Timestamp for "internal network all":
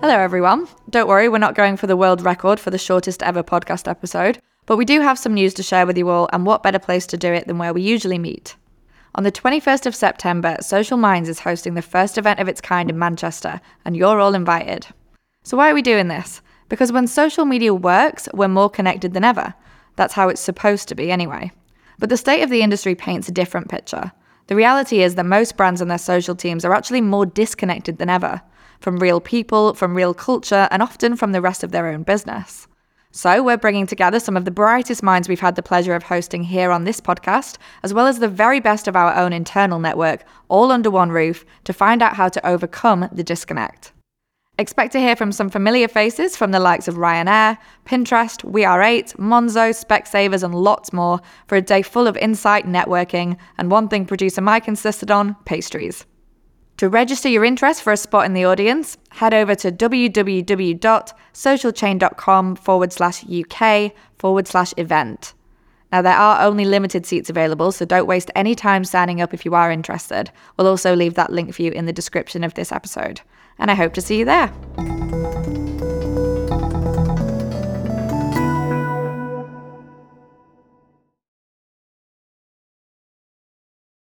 39.32-40.70